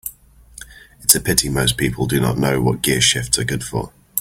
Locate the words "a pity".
1.13-1.47